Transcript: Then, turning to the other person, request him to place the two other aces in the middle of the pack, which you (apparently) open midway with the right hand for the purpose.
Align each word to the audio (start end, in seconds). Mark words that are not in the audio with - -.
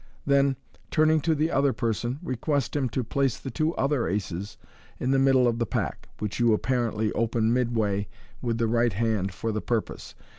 Then, 0.25 0.55
turning 0.89 1.21
to 1.21 1.35
the 1.35 1.51
other 1.51 1.73
person, 1.73 2.17
request 2.23 2.75
him 2.75 2.89
to 2.89 3.03
place 3.03 3.37
the 3.37 3.51
two 3.51 3.75
other 3.75 4.07
aces 4.07 4.57
in 4.99 5.11
the 5.11 5.19
middle 5.19 5.47
of 5.47 5.59
the 5.59 5.67
pack, 5.67 6.09
which 6.17 6.39
you 6.39 6.53
(apparently) 6.55 7.11
open 7.11 7.53
midway 7.53 8.07
with 8.41 8.57
the 8.57 8.67
right 8.67 8.93
hand 8.93 9.31
for 9.31 9.51
the 9.51 9.61
purpose. 9.61 10.15